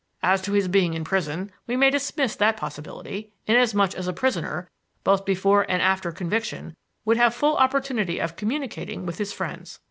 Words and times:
As 0.23 0.41
to 0.41 0.53
his 0.53 0.67
being 0.67 0.95
in 0.95 1.03
prison, 1.03 1.51
we 1.67 1.77
may 1.77 1.91
dismiss 1.91 2.35
that 2.37 2.57
possibility, 2.57 3.33
inasmuch 3.45 3.93
as 3.93 4.07
a 4.07 4.13
prisoner, 4.13 4.67
both 5.03 5.25
before 5.25 5.63
and 5.69 5.79
after 5.79 6.11
conviction, 6.11 6.75
would 7.05 7.17
have 7.17 7.35
full 7.35 7.55
opportunity 7.57 8.17
of 8.17 8.35
communicating 8.35 9.05
with 9.05 9.19
his 9.19 9.31
friends. 9.31 9.79